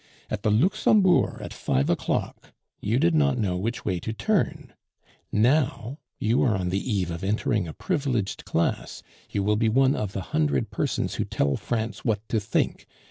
[0.31, 4.73] At the Luxembourg, at five o'clock, you did not know which way to turn;
[5.31, 9.95] now, you are on the eve of entering a privileged class, you will be one
[9.95, 12.87] of the hundred persons who tell France what to think.